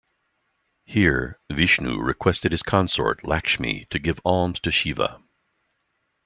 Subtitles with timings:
[0.87, 5.21] Here, Vishnu requested his consort Lakshmi to give alms to Shiva.